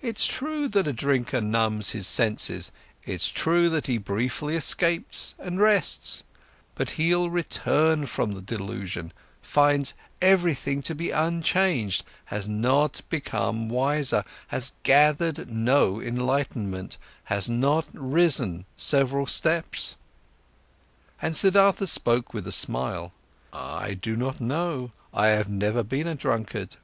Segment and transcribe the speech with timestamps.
[0.00, 2.70] It's true that a drinker numbs his senses,
[3.04, 6.22] it's true that he briefly escapes and rests,
[6.76, 14.22] but he'll return from the delusion, finds everything to be unchanged, has not become wiser,
[14.46, 19.96] has gathered no enlightenment,—has not risen several steps."
[21.20, 23.10] And Siddhartha spoke with a smile:
[23.52, 26.76] "I do not know, I've never been a drunkard.